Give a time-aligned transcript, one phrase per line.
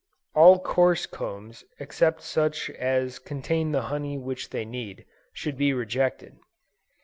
[0.33, 6.37] All coarse combs except such as contain the honey which they need, should be rejected.